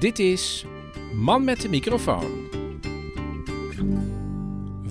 Dit 0.00 0.18
is 0.18 0.64
Man 1.14 1.44
met 1.44 1.60
de 1.60 1.68
microfoon. 1.68 2.48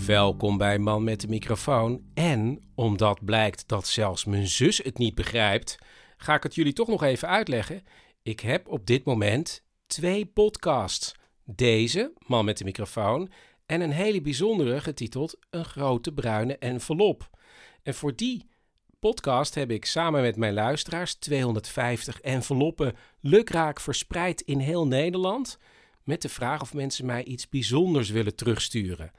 Welkom 0.06 0.58
bij 0.58 0.80
Man 0.80 1.04
met 1.04 1.22
de 1.22 1.28
microfoon. 1.28 2.02
En 2.14 2.62
omdat 2.76 3.26
blijkt 3.26 3.68
dat 3.68 3.88
zelfs 3.88 4.26
mijn 4.26 4.48
zus 4.48 4.78
het 4.78 4.98
niet 4.98 5.16
begrijpt, 5.16 5.78
ga 6.18 6.36
ik 6.36 6.44
het 6.44 6.56
jullie 6.56 6.74
toch 6.74 6.88
nog 6.88 7.04
even 7.04 7.28
uitleggen. 7.28 7.84
Ik 8.22 8.40
heb 8.40 8.68
op 8.68 8.86
dit 8.86 9.06
moment 9.06 9.66
twee 9.88 10.26
podcasts. 10.26 11.16
Deze, 11.44 12.14
Man 12.28 12.46
met 12.46 12.58
de 12.58 12.64
microfoon, 12.64 13.32
en 13.66 13.82
een 13.82 13.92
hele 13.92 14.22
bijzondere 14.22 14.82
getiteld 14.82 15.38
Een 15.50 15.66
grote 15.66 16.14
bruine 16.14 16.58
envelop. 16.58 17.30
En 17.84 17.94
voor 17.94 18.16
die 18.16 18.49
podcast 19.00 19.56
heb 19.56 19.72
ik 19.72 19.86
samen 19.86 20.22
met 20.22 20.36
mijn 20.36 20.54
luisteraars 20.54 21.16
250 21.16 22.22
enveloppen 22.22 22.96
lukraak 23.20 23.80
verspreid 23.80 24.42
in 24.42 24.60
heel 24.60 24.88
Nederland. 24.88 25.58
Met 26.04 26.22
de 26.22 26.30
vraag 26.30 26.62
of 26.62 26.74
mensen 26.74 27.06
mij 27.06 27.24
iets 27.24 27.50
bijzonders 27.50 28.10
willen 28.10 28.36
terugsturen. 28.36 29.12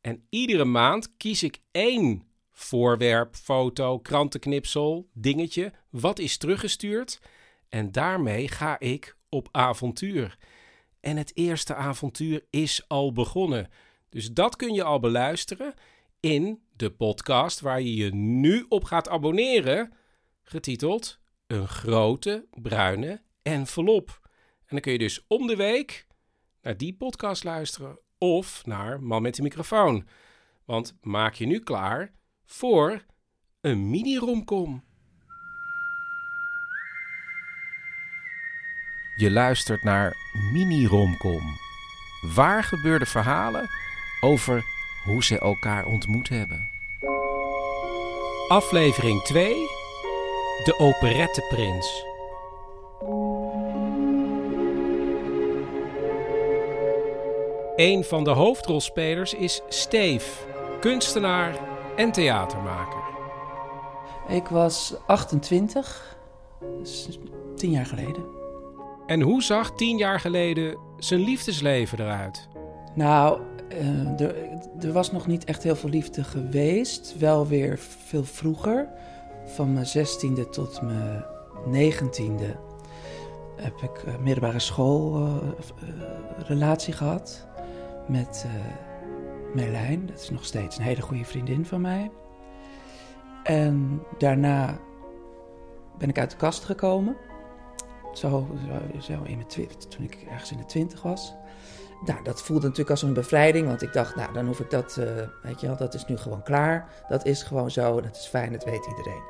En 0.00 0.26
iedere 0.28 0.64
maand 0.64 1.16
kies 1.16 1.42
ik 1.42 1.58
één 1.70 2.24
voorwerp, 2.52 3.36
foto, 3.36 3.98
krantenknipsel, 3.98 5.08
dingetje 5.12 5.72
wat 5.90 6.18
is 6.18 6.36
teruggestuurd. 6.36 7.20
En 7.68 7.92
daarmee 7.92 8.48
ga 8.48 8.78
ik 8.78 9.16
op 9.28 9.48
avontuur. 9.50 10.38
En 11.00 11.16
het 11.16 11.32
eerste 11.34 11.74
avontuur 11.74 12.44
is 12.50 12.84
al 12.88 13.12
begonnen. 13.12 13.68
Dus 14.08 14.32
dat 14.32 14.56
kun 14.56 14.74
je 14.74 14.82
al 14.82 15.00
beluisteren 15.00 15.74
in 16.20 16.62
de 16.76 16.90
podcast 16.90 17.60
waar 17.60 17.80
je 17.80 17.94
je 17.94 18.14
nu 18.14 18.66
op 18.68 18.84
gaat 18.84 19.08
abonneren, 19.08 19.92
getiteld 20.42 21.18
Een 21.46 21.68
grote 21.68 22.46
bruine 22.50 23.22
envelop. 23.42 24.20
En 24.58 24.66
dan 24.68 24.80
kun 24.80 24.92
je 24.92 24.98
dus 24.98 25.24
om 25.26 25.46
de 25.46 25.56
week 25.56 26.06
naar 26.62 26.76
die 26.76 26.96
podcast 26.96 27.44
luisteren 27.44 27.98
of 28.18 28.66
naar 28.66 29.02
Man 29.02 29.22
met 29.22 29.34
de 29.34 29.42
microfoon. 29.42 30.06
Want 30.64 30.98
maak 31.00 31.34
je 31.34 31.46
nu 31.46 31.58
klaar 31.58 32.14
voor 32.44 33.04
een 33.60 33.90
mini-romcom. 33.90 34.84
Je 39.16 39.30
luistert 39.30 39.82
naar 39.82 40.16
Mini-romcom. 40.52 41.42
Waar 42.34 42.64
gebeurde 42.64 43.06
verhalen 43.06 43.68
over 44.20 44.79
hoe 45.04 45.24
ze 45.24 45.38
elkaar 45.38 45.86
ontmoet 45.86 46.28
hebben. 46.28 46.68
Aflevering 48.48 49.22
2: 49.22 49.54
De 50.64 50.74
Operetteprins. 50.78 52.04
Een 57.76 58.04
van 58.04 58.24
de 58.24 58.30
hoofdrolspelers 58.30 59.34
is 59.34 59.62
Steef, 59.68 60.46
kunstenaar 60.80 61.58
en 61.96 62.12
theatermaker. 62.12 63.02
Ik 64.28 64.46
was 64.46 64.94
28, 65.06 66.16
dus 66.78 67.08
tien 67.56 67.70
jaar 67.70 67.86
geleden. 67.86 68.24
En 69.06 69.20
hoe 69.20 69.42
zag 69.42 69.70
tien 69.70 69.96
jaar 69.96 70.20
geleden 70.20 70.78
zijn 70.98 71.20
liefdesleven 71.20 72.00
eruit? 72.00 72.48
Nou, 72.94 73.40
eh, 73.70 74.20
er, 74.84 74.92
was 74.92 75.12
nog 75.12 75.26
niet 75.26 75.44
echt 75.44 75.62
heel 75.62 75.76
veel 75.76 75.88
liefde 75.90 76.24
geweest. 76.24 77.18
Wel 77.18 77.46
weer 77.46 77.78
veel 77.78 78.24
vroeger. 78.24 78.88
Van 79.44 79.72
mijn 79.72 79.86
zestiende 79.86 80.48
tot 80.48 80.82
mijn 80.82 81.24
negentiende 81.66 82.56
heb 83.56 83.80
ik 83.82 84.02
eh, 84.06 84.18
middelbare 84.18 84.58
school 84.58 85.26
eh, 86.48 86.60
eh, 86.60 86.78
gehad 86.78 87.46
met 88.08 88.46
Merlijn. 89.54 90.06
Dat 90.06 90.20
is 90.20 90.30
nog 90.30 90.44
steeds 90.44 90.78
een 90.78 90.84
hele 90.84 91.02
goede 91.02 91.24
vriendin 91.24 91.66
van 91.66 91.80
mij. 91.80 92.10
En 93.42 94.02
daarna 94.18 94.78
ben 95.98 96.08
ik 96.08 96.18
uit 96.18 96.30
de 96.30 96.36
kast 96.36 96.64
gekomen. 96.64 97.16
Zo, 98.12 98.46
zo, 98.66 99.00
zo 99.00 99.12
in 99.12 99.36
mijn 99.36 99.46
twi- 99.46 99.68
toen 99.88 100.04
ik 100.04 100.26
ergens 100.30 100.52
in 100.52 100.58
de 100.58 100.64
twintig 100.64 101.02
was. 101.02 101.34
Nou, 102.04 102.22
dat 102.22 102.42
voelde 102.42 102.62
natuurlijk 102.62 102.90
als 102.90 103.02
een 103.02 103.12
bevrijding, 103.12 103.66
want 103.66 103.82
ik 103.82 103.92
dacht, 103.92 104.16
nou, 104.16 104.32
dan 104.32 104.46
hoef 104.46 104.60
ik 104.60 104.70
dat, 104.70 104.96
eh, 104.96 105.06
weet 105.42 105.60
je 105.60 105.66
wel, 105.66 105.76
dat 105.76 105.94
is 105.94 106.06
nu 106.06 106.16
gewoon 106.16 106.42
klaar. 106.42 106.88
Dat 107.08 107.26
is 107.26 107.42
gewoon 107.42 107.70
zo, 107.70 108.00
dat 108.00 108.16
is 108.16 108.26
fijn, 108.26 108.52
dat 108.52 108.64
weet 108.64 108.86
iedereen. 108.86 109.22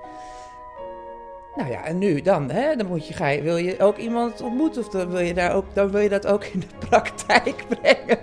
Nou 1.55 1.71
ja, 1.71 1.85
en 1.85 1.99
nu 1.99 2.21
dan, 2.21 2.51
hè, 2.51 2.77
dan 2.77 2.87
moet 2.87 3.07
je, 3.07 3.41
wil 3.43 3.57
je 3.57 3.81
ook 3.81 3.97
iemand 3.97 4.41
ontmoeten 4.41 4.83
of 4.83 4.89
dan 4.89 5.11
wil 5.11 5.21
je, 5.21 5.35
daar 5.35 5.55
ook, 5.55 5.75
dan 5.75 5.91
wil 5.91 6.01
je 6.01 6.09
dat 6.09 6.27
ook 6.27 6.45
in 6.45 6.61
de 6.61 6.87
praktijk 6.89 7.65
brengen. 7.81 8.19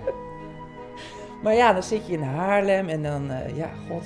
Maar 1.44 1.53
ja, 1.53 1.74
dan 1.74 1.84
zit 1.84 2.07
je 2.07 2.13
in 2.13 2.22
Haarlem 2.22 2.88
en 2.90 3.03
dan, 3.03 3.31
eh, 3.31 3.57
ja, 3.57 3.69
god, 3.90 4.03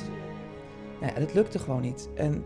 nou 0.99 1.13
ja, 1.13 1.19
dat 1.19 1.33
lukte 1.33 1.59
gewoon 1.59 1.81
niet. 1.81 2.09
En 2.15 2.45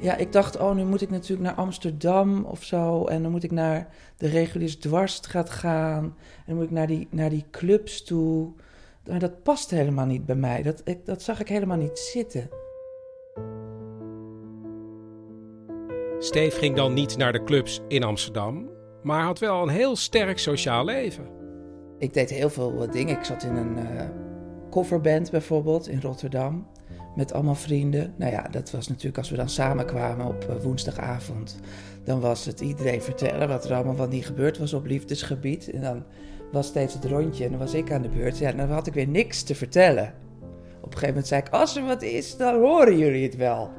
ja, 0.00 0.16
ik 0.16 0.32
dacht, 0.32 0.58
oh, 0.58 0.74
nu 0.74 0.84
moet 0.84 1.00
ik 1.00 1.10
natuurlijk 1.10 1.48
naar 1.48 1.64
Amsterdam 1.64 2.44
of 2.44 2.64
zo. 2.64 3.04
En 3.04 3.22
dan 3.22 3.30
moet 3.30 3.42
ik 3.42 3.50
naar 3.50 3.88
de 4.16 4.28
reguliere 4.28 4.78
dwarsstraat 4.78 5.50
gaan. 5.50 6.04
En 6.04 6.44
dan 6.46 6.54
moet 6.54 6.64
ik 6.64 6.70
naar 6.70 6.86
die, 6.86 7.08
naar 7.10 7.30
die 7.30 7.44
clubs 7.50 8.02
toe. 8.02 8.52
Maar 9.08 9.18
dat 9.18 9.42
past 9.42 9.70
helemaal 9.70 10.06
niet 10.06 10.26
bij 10.26 10.34
mij. 10.34 10.62
Dat, 10.62 10.80
ik, 10.84 11.06
dat 11.06 11.22
zag 11.22 11.40
ik 11.40 11.48
helemaal 11.48 11.76
niet 11.76 11.98
zitten. 11.98 12.48
Steef 16.18 16.58
ging 16.58 16.76
dan 16.76 16.94
niet 16.94 17.16
naar 17.16 17.32
de 17.32 17.44
clubs 17.44 17.80
in 17.88 18.02
Amsterdam, 18.02 18.68
maar 19.02 19.22
had 19.22 19.38
wel 19.38 19.62
een 19.62 19.68
heel 19.68 19.96
sterk 19.96 20.38
sociaal 20.38 20.84
leven. 20.84 21.26
Ik 21.98 22.14
deed 22.14 22.30
heel 22.30 22.50
veel 22.50 22.82
eh, 22.82 22.92
dingen. 22.92 23.16
Ik 23.16 23.24
zat 23.24 23.42
in 23.42 23.56
een 23.56 23.78
eh 23.78 24.08
coverband 24.70 25.30
bijvoorbeeld 25.30 25.88
in 25.88 26.00
Rotterdam. 26.00 26.66
Met 27.16 27.32
allemaal 27.32 27.54
vrienden. 27.54 28.14
Nou 28.16 28.32
ja, 28.32 28.48
dat 28.50 28.70
was 28.70 28.88
natuurlijk 28.88 29.18
als 29.18 29.30
we 29.30 29.36
dan 29.36 29.48
samenkwamen 29.48 30.26
op 30.26 30.44
eh, 30.44 30.62
woensdagavond. 30.62 31.60
Dan 32.04 32.20
was 32.20 32.44
het 32.44 32.60
iedereen 32.60 33.02
vertellen 33.02 33.48
wat 33.48 33.64
er 33.64 33.74
allemaal 33.74 33.96
wel 33.96 34.08
niet 34.08 34.26
gebeurd 34.26 34.58
was 34.58 34.72
op 34.72 34.86
liefdesgebied. 34.86 35.70
En 35.70 35.80
dan 35.80 36.04
was 36.52 36.66
steeds 36.66 36.94
het 36.94 37.04
rondje 37.04 37.44
en 37.44 37.50
dan 37.50 37.58
was 37.58 37.74
ik 37.74 37.92
aan 37.92 38.02
de 38.02 38.08
beurt. 38.08 38.38
Ja, 38.38 38.52
dan 38.52 38.70
had 38.70 38.86
ik 38.86 38.94
weer 38.94 39.08
niks 39.08 39.42
te 39.42 39.54
vertellen. 39.54 40.14
Op 40.80 40.86
een 40.86 40.92
gegeven 40.92 41.08
moment 41.08 41.26
zei 41.26 41.40
ik, 41.40 41.48
als 41.48 41.76
er 41.76 41.84
wat 41.84 42.02
is, 42.02 42.36
dan 42.36 42.60
horen 42.60 42.98
jullie 42.98 43.22
het 43.22 43.36
wel. 43.36 43.70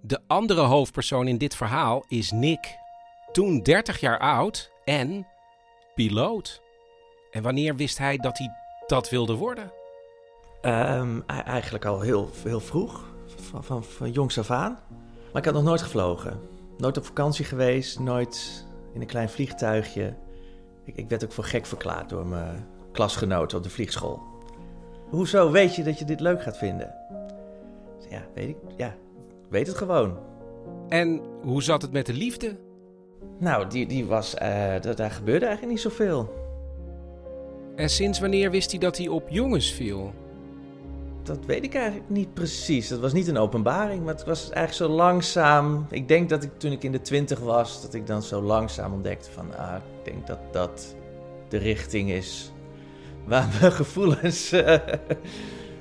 De 0.00 0.20
andere 0.26 0.60
hoofdpersoon 0.60 1.28
in 1.28 1.38
dit 1.38 1.54
verhaal 1.54 2.04
is 2.08 2.30
Nick. 2.30 2.76
Toen 3.32 3.62
30 3.62 4.00
jaar 4.00 4.18
oud 4.18 4.72
en 4.84 5.26
piloot. 5.94 6.62
En 7.30 7.42
wanneer 7.42 7.76
wist 7.76 7.98
hij 7.98 8.16
dat 8.16 8.38
hij 8.38 8.50
dat 8.86 9.08
wilde 9.08 9.34
worden? 9.34 9.72
Ehm, 10.60 11.20
eigenlijk 11.26 11.84
al 11.84 12.00
heel, 12.00 12.30
heel 12.42 12.60
vroeg, 12.60 13.04
van, 13.36 13.64
van, 13.64 13.84
van 13.84 14.10
jongs 14.10 14.38
af 14.38 14.50
aan. 14.50 14.78
Maar 15.32 15.40
ik 15.40 15.44
had 15.44 15.54
nog 15.54 15.64
nooit 15.64 15.82
gevlogen. 15.82 16.40
Nooit 16.78 16.96
op 16.96 17.04
vakantie 17.04 17.44
geweest, 17.44 17.98
nooit 17.98 18.66
in 18.94 19.00
een 19.00 19.06
klein 19.06 19.28
vliegtuigje. 19.28 20.14
Ik, 20.84 20.96
ik 20.96 21.08
werd 21.08 21.24
ook 21.24 21.32
voor 21.32 21.44
gek 21.44 21.66
verklaard 21.66 22.08
door 22.08 22.26
mijn 22.26 22.66
klasgenoten 22.92 23.56
op 23.56 23.62
de 23.62 23.70
vliegschool. 23.70 24.22
Hoezo 25.10 25.50
weet 25.50 25.74
je 25.74 25.82
dat 25.82 25.98
je 25.98 26.04
dit 26.04 26.20
leuk 26.20 26.42
gaat 26.42 26.58
vinden? 26.58 26.94
Ja, 28.10 28.22
weet 28.34 28.48
ik. 28.48 28.56
Ja, 28.76 28.94
weet 29.48 29.66
het 29.66 29.76
gewoon. 29.76 30.18
En 30.88 31.20
hoe 31.42 31.62
zat 31.62 31.82
het 31.82 31.92
met 31.92 32.06
de 32.06 32.12
liefde? 32.12 32.56
Nou, 33.38 33.68
die, 33.68 33.86
die 33.86 34.06
was, 34.06 34.34
uh, 34.34 34.40
daar 34.80 35.10
gebeurde 35.10 35.46
eigenlijk 35.46 35.74
niet 35.74 35.80
zoveel. 35.80 36.41
En 37.76 37.88
sinds 37.88 38.20
wanneer 38.20 38.50
wist 38.50 38.70
hij 38.70 38.80
dat 38.80 38.96
hij 38.96 39.08
op 39.08 39.28
jongens 39.28 39.72
viel? 39.72 40.14
Dat 41.22 41.44
weet 41.46 41.64
ik 41.64 41.74
eigenlijk 41.74 42.10
niet 42.10 42.34
precies. 42.34 42.88
Dat 42.88 43.00
was 43.00 43.12
niet 43.12 43.28
een 43.28 43.38
openbaring, 43.38 44.04
maar 44.04 44.14
het 44.14 44.24
was 44.24 44.50
eigenlijk 44.50 44.90
zo 44.90 44.96
langzaam. 44.96 45.86
Ik 45.90 46.08
denk 46.08 46.28
dat 46.28 46.42
ik 46.42 46.50
toen 46.56 46.72
ik 46.72 46.82
in 46.82 46.92
de 46.92 47.00
twintig 47.00 47.38
was, 47.38 47.82
dat 47.82 47.94
ik 47.94 48.06
dan 48.06 48.22
zo 48.22 48.42
langzaam 48.42 48.92
ontdekte 48.92 49.30
van, 49.30 49.56
ah, 49.56 49.74
ik 49.76 50.12
denk 50.12 50.26
dat 50.26 50.38
dat 50.52 50.96
de 51.48 51.56
richting 51.56 52.10
is 52.10 52.52
waar 53.24 53.48
mijn 53.60 53.72
gevoelens 53.72 54.52
uh, 54.52 54.76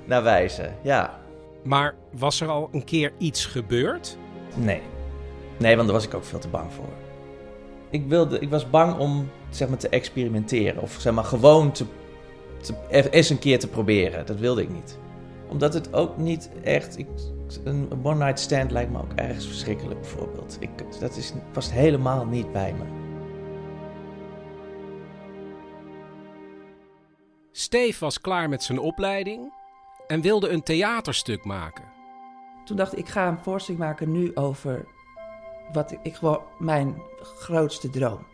naar 0.05 0.23
wijzen. 0.23 0.75
Ja. 0.81 1.19
Maar 1.63 1.95
was 2.11 2.41
er 2.41 2.47
al 2.47 2.69
een 2.71 2.83
keer 2.83 3.11
iets 3.17 3.45
gebeurd? 3.45 4.17
Nee. 4.55 4.81
Nee, 5.57 5.75
want 5.75 5.87
daar 5.87 5.95
was 5.95 6.05
ik 6.05 6.13
ook 6.13 6.23
veel 6.23 6.39
te 6.39 6.47
bang 6.47 6.73
voor. 6.73 7.10
Ik, 7.91 8.07
wilde, 8.07 8.39
ik 8.39 8.49
was 8.49 8.69
bang 8.69 8.97
om 8.97 9.29
zeg 9.49 9.69
maar, 9.69 9.77
te 9.77 9.89
experimenteren. 9.89 10.81
Of 10.81 10.95
zeg 10.99 11.13
maar 11.13 11.23
gewoon 11.23 11.71
te, 11.71 11.85
te, 12.61 13.09
eens 13.09 13.29
een 13.29 13.39
keer 13.39 13.59
te 13.59 13.67
proberen. 13.67 14.25
Dat 14.25 14.39
wilde 14.39 14.61
ik 14.61 14.69
niet. 14.69 14.97
Omdat 15.47 15.73
het 15.73 15.93
ook 15.93 16.17
niet 16.17 16.49
echt... 16.63 16.97
Ik, 16.97 17.07
een 17.63 17.89
one-night 18.03 18.39
stand 18.39 18.71
lijkt 18.71 18.91
me 18.91 18.97
ook 18.97 19.13
ergens 19.15 19.47
verschrikkelijk 19.47 20.01
bijvoorbeeld. 20.01 20.57
Ik, 20.59 20.69
dat 20.99 21.17
is, 21.17 21.33
past 21.51 21.71
helemaal 21.71 22.25
niet 22.25 22.51
bij 22.51 22.73
me. 22.73 22.83
Steve 27.51 27.99
was 27.99 28.21
klaar 28.21 28.49
met 28.49 28.63
zijn 28.63 28.79
opleiding 28.79 29.53
en 30.07 30.21
wilde 30.21 30.49
een 30.49 30.63
theaterstuk 30.63 31.45
maken. 31.45 31.83
Toen 32.65 32.77
dacht 32.77 32.91
ik, 32.93 32.99
ik 32.99 33.07
ga 33.07 33.27
een 33.27 33.39
voorstelling 33.39 33.83
maken 33.83 34.11
nu 34.11 34.35
over 34.35 34.85
wat 35.73 35.97
ik, 36.03 36.15
gewoon 36.15 36.41
mijn 36.59 37.01
grootste 37.21 37.89
droom. 37.89 38.25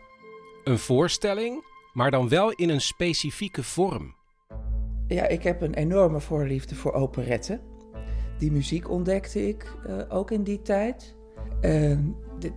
Een 0.64 0.78
voorstelling, 0.78 1.64
maar 1.92 2.10
dan 2.10 2.28
wel 2.28 2.50
in 2.50 2.68
een 2.68 2.80
specifieke 2.80 3.62
vorm. 3.62 4.16
Ja, 5.06 5.26
ik 5.26 5.42
heb 5.42 5.60
een 5.60 5.74
enorme 5.74 6.20
voorliefde 6.20 6.74
voor 6.74 6.92
operetten. 6.92 7.60
Die 8.38 8.52
muziek 8.52 8.90
ontdekte 8.90 9.48
ik 9.48 9.74
uh, 9.86 9.96
ook 10.08 10.30
in 10.30 10.42
die 10.42 10.62
tijd. 10.62 11.16
Uh, 11.60 11.98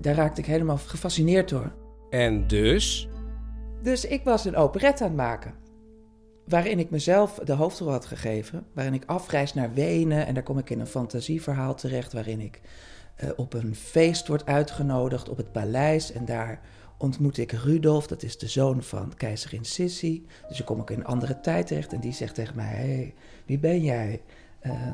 daar 0.01 0.15
raakte 0.15 0.41
ik 0.41 0.47
helemaal 0.47 0.77
gefascineerd 0.77 1.49
door. 1.49 1.73
En 2.09 2.47
dus? 2.47 3.09
Dus 3.81 4.05
ik 4.05 4.23
was 4.23 4.45
een 4.45 4.55
operette 4.55 5.03
aan 5.03 5.09
het 5.09 5.17
maken. 5.17 5.53
Waarin 6.45 6.79
ik 6.79 6.89
mezelf 6.89 7.39
de 7.43 7.53
hoofdrol 7.53 7.91
had 7.91 8.05
gegeven. 8.05 8.65
Waarin 8.73 8.93
ik 8.93 9.05
afreis 9.05 9.53
naar 9.53 9.73
Wenen. 9.73 10.25
En 10.25 10.33
daar 10.33 10.43
kom 10.43 10.57
ik 10.57 10.69
in 10.69 10.79
een 10.79 10.87
fantasieverhaal 10.87 11.75
terecht. 11.75 12.13
Waarin 12.13 12.39
ik 12.39 12.61
op 13.35 13.53
een 13.53 13.75
feest 13.75 14.27
word 14.27 14.45
uitgenodigd 14.45 15.29
op 15.29 15.37
het 15.37 15.51
paleis. 15.51 16.11
En 16.11 16.25
daar 16.25 16.61
ontmoet 16.97 17.37
ik 17.37 17.51
Rudolf, 17.51 18.07
dat 18.07 18.23
is 18.23 18.37
de 18.37 18.47
zoon 18.47 18.83
van 18.83 19.13
keizerin 19.17 19.65
Sissi. 19.65 20.25
Dus 20.47 20.59
ik 20.59 20.65
kom 20.65 20.79
ook 20.79 20.89
in 20.89 20.99
een 20.99 21.05
andere 21.05 21.39
tijd 21.39 21.67
terecht 21.67 21.93
en 21.93 21.99
die 21.99 22.13
zegt 22.13 22.35
tegen 22.35 22.55
mij: 22.55 22.65
hey, 22.65 23.13
wie 23.45 23.59
ben 23.59 23.81
jij? 23.81 24.21
Uh, 24.65 24.87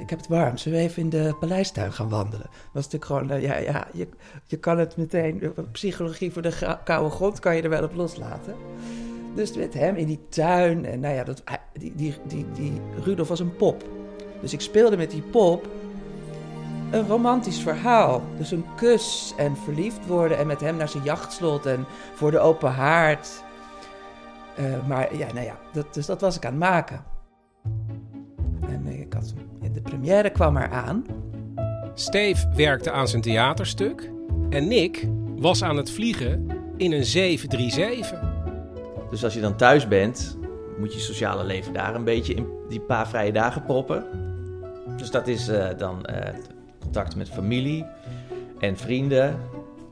ik 0.00 0.10
heb 0.10 0.18
het 0.18 0.28
warm, 0.28 0.56
zullen 0.56 0.78
we 0.78 0.84
even 0.84 1.02
in 1.02 1.08
de 1.08 1.36
paleistuin 1.40 1.92
gaan 1.92 2.08
wandelen? 2.08 2.46
Dat 2.72 2.84
is 2.84 2.88
natuurlijk 2.88 3.04
gewoon, 3.04 3.32
uh, 3.32 3.42
ja, 3.42 3.56
ja 3.56 3.88
je, 3.92 4.08
je 4.46 4.56
kan 4.56 4.78
het 4.78 4.96
meteen, 4.96 5.52
psychologie 5.72 6.32
voor 6.32 6.42
de 6.42 6.78
koude 6.84 7.10
grond 7.10 7.38
kan 7.38 7.56
je 7.56 7.62
er 7.62 7.68
wel 7.68 7.84
op 7.84 7.94
loslaten. 7.94 8.54
Dus 9.34 9.56
met 9.56 9.74
hem 9.74 9.96
in 9.96 10.06
die 10.06 10.20
tuin, 10.28 10.84
en 10.84 11.00
nou 11.00 11.14
ja, 11.14 11.24
dat, 11.24 11.42
die, 11.72 11.92
die, 11.96 12.14
die, 12.26 12.46
die 12.52 12.80
Rudolf 13.04 13.28
was 13.28 13.40
een 13.40 13.56
pop. 13.56 13.84
Dus 14.40 14.52
ik 14.52 14.60
speelde 14.60 14.96
met 14.96 15.10
die 15.10 15.22
pop 15.22 15.68
een 16.90 17.06
romantisch 17.06 17.60
verhaal. 17.60 18.22
Dus 18.36 18.50
een 18.50 18.64
kus 18.76 19.34
en 19.36 19.56
verliefd 19.56 20.06
worden 20.06 20.38
en 20.38 20.46
met 20.46 20.60
hem 20.60 20.76
naar 20.76 20.88
zijn 20.88 21.02
jachtslot 21.02 21.66
en 21.66 21.86
voor 22.14 22.30
de 22.30 22.38
open 22.38 22.72
haard. 22.72 23.42
Uh, 24.58 24.86
maar 24.86 25.16
ja, 25.16 25.32
nou 25.32 25.46
ja, 25.46 25.58
dat, 25.72 25.94
dus 25.94 26.06
dat 26.06 26.20
was 26.20 26.36
ik 26.36 26.44
aan 26.44 26.50
het 26.50 26.60
maken. 26.60 27.04
En 28.68 28.86
ik 28.86 29.12
had, 29.12 29.34
de 29.72 29.80
première 29.80 30.30
kwam 30.30 30.56
er 30.56 30.70
aan. 30.70 31.04
Steve 31.94 32.48
werkte 32.54 32.90
aan 32.90 33.08
zijn 33.08 33.22
theaterstuk 33.22 34.10
en 34.50 34.68
Nick 34.68 35.08
was 35.36 35.62
aan 35.62 35.76
het 35.76 35.90
vliegen 35.90 36.46
in 36.76 36.92
een 36.92 37.04
737. 37.04 38.20
Dus 39.10 39.24
als 39.24 39.34
je 39.34 39.40
dan 39.40 39.56
thuis 39.56 39.88
bent, 39.88 40.38
moet 40.78 40.94
je 40.94 41.00
sociale 41.00 41.44
leven 41.44 41.72
daar 41.72 41.94
een 41.94 42.04
beetje 42.04 42.34
in 42.34 42.46
die 42.68 42.80
paar 42.80 43.08
vrije 43.08 43.32
dagen 43.32 43.64
proppen. 43.64 44.04
Dus 44.96 45.10
dat 45.10 45.26
is 45.26 45.48
uh, 45.48 45.68
dan 45.76 46.06
uh, 46.10 46.16
contact 46.88 47.16
met 47.16 47.28
familie 47.28 47.86
en 48.58 48.76
vrienden. 48.76 49.36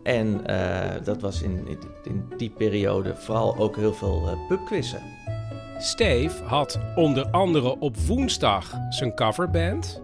En 0.03 0.41
uh, 0.51 0.81
dat 1.05 1.21
was 1.21 1.43
in, 1.43 1.69
in, 2.05 2.25
die 2.37 2.51
periode 2.51 3.17
vooral 3.17 3.57
ook 3.57 3.77
heel 3.77 3.95
veel 3.95 4.23
uh, 4.25 4.49
pubquizzen. 4.49 5.01
Steve 5.79 6.45
had 6.45 6.79
onder 6.95 7.27
andere 7.31 7.79
op 7.79 7.97
woensdag 7.97 8.75
zijn 8.91 9.15
coverband. 9.15 10.03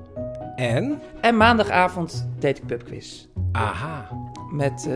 En? 0.57 1.01
En 1.21 1.37
maandagavond 1.37 2.29
deed 2.39 2.59
ik 2.59 2.67
pubquiz. 2.67 3.27
Aha. 3.53 4.09
Met 4.51 4.87
uh, 4.89 4.95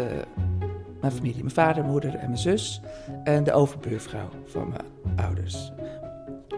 mijn 1.00 1.12
familie, 1.12 1.38
mijn 1.40 1.54
vader, 1.54 1.84
moeder 1.84 2.14
en 2.14 2.26
mijn 2.26 2.38
zus. 2.38 2.81
En 3.25 3.44
de 3.44 3.52
overbuurvrouw 3.52 4.28
van 4.46 4.69
mijn 4.69 5.26
ouders. 5.26 5.72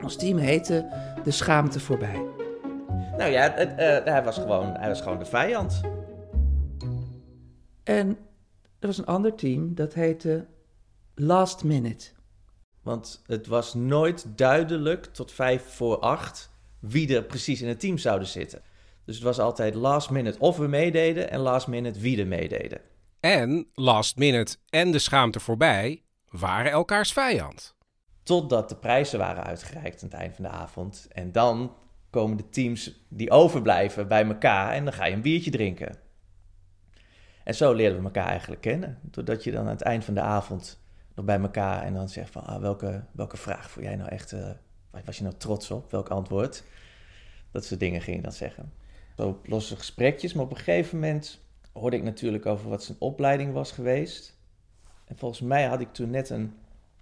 Ons 0.02 0.16
team 0.16 0.38
heette 0.38 0.86
De 1.24 1.30
Schaamte 1.30 1.80
Voorbij. 1.80 2.37
Nou 3.18 3.30
ja, 3.30 3.52
het, 3.54 3.70
uh, 3.70 4.12
hij, 4.12 4.24
was 4.24 4.34
gewoon, 4.36 4.76
hij 4.76 4.88
was 4.88 5.00
gewoon 5.00 5.18
de 5.18 5.24
vijand. 5.24 5.80
En 7.84 8.08
er 8.78 8.86
was 8.86 8.98
een 8.98 9.06
ander 9.06 9.34
team 9.34 9.74
dat 9.74 9.94
heette 9.94 10.46
Last 11.14 11.64
Minute. 11.64 12.10
Want 12.82 13.22
het 13.26 13.46
was 13.46 13.74
nooit 13.74 14.26
duidelijk 14.36 15.04
tot 15.04 15.32
vijf 15.32 15.62
voor 15.62 15.98
acht 15.98 16.50
wie 16.80 17.16
er 17.16 17.22
precies 17.22 17.62
in 17.62 17.68
het 17.68 17.80
team 17.80 17.98
zouden 17.98 18.28
zitten. 18.28 18.62
Dus 19.04 19.14
het 19.14 19.24
was 19.24 19.38
altijd 19.38 19.74
last 19.74 20.10
minute 20.10 20.38
of 20.38 20.56
we 20.56 20.66
meededen 20.66 21.30
en 21.30 21.40
last 21.40 21.66
minute 21.66 22.00
wie 22.00 22.20
er 22.20 22.26
meededen. 22.26 22.80
En 23.20 23.68
last 23.74 24.16
minute 24.16 24.56
en 24.68 24.90
de 24.90 24.98
schaamte 24.98 25.40
voorbij 25.40 26.02
waren 26.30 26.70
elkaars 26.70 27.12
vijand. 27.12 27.76
Totdat 28.22 28.68
de 28.68 28.76
prijzen 28.76 29.18
waren 29.18 29.44
uitgereikt 29.44 30.02
aan 30.02 30.08
het 30.08 30.18
eind 30.18 30.34
van 30.34 30.44
de 30.44 30.50
avond. 30.50 31.06
En 31.12 31.32
dan 31.32 31.72
komen 32.10 32.36
de 32.36 32.48
teams 32.48 33.04
die 33.08 33.30
overblijven 33.30 34.08
bij 34.08 34.24
elkaar 34.24 34.72
en 34.72 34.84
dan 34.84 34.92
ga 34.92 35.04
je 35.04 35.14
een 35.14 35.20
biertje 35.20 35.50
drinken. 35.50 35.96
En 37.44 37.54
zo 37.54 37.72
leerden 37.72 37.98
we 37.98 38.04
elkaar 38.04 38.28
eigenlijk 38.28 38.60
kennen. 38.60 38.98
Doordat 39.02 39.44
je 39.44 39.50
dan 39.50 39.60
aan 39.60 39.68
het 39.68 39.82
eind 39.82 40.04
van 40.04 40.14
de 40.14 40.20
avond 40.20 40.80
nog 41.14 41.24
bij 41.24 41.40
elkaar 41.40 41.82
en 41.82 41.94
dan 41.94 42.08
zegt 42.08 42.30
van 42.30 42.44
ah, 42.44 42.60
welke, 42.60 43.04
welke 43.12 43.36
vraag 43.36 43.70
vond 43.70 43.86
jij 43.86 43.96
nou 43.96 44.08
echt, 44.08 44.32
uh, 44.32 44.50
was 45.04 45.16
je 45.16 45.22
nou 45.22 45.34
trots 45.36 45.70
op, 45.70 45.90
welk 45.90 46.08
antwoord? 46.08 46.64
Dat 47.50 47.64
soort 47.64 47.80
dingen 47.80 48.00
ging 48.00 48.16
je 48.16 48.22
dan 48.22 48.32
zeggen. 48.32 48.72
Zo 49.16 49.40
losse 49.44 49.76
gesprekjes, 49.76 50.32
maar 50.32 50.44
op 50.44 50.50
een 50.50 50.56
gegeven 50.56 50.98
moment 50.98 51.40
hoorde 51.72 51.96
ik 51.96 52.02
natuurlijk 52.02 52.46
over 52.46 52.68
wat 52.68 52.84
zijn 52.84 52.96
opleiding 53.00 53.52
was 53.52 53.72
geweest. 53.72 54.36
En 55.04 55.18
volgens 55.18 55.40
mij 55.40 55.64
had 55.64 55.80
ik 55.80 55.92
toen 55.92 56.10
net 56.10 56.30
een 56.30 56.54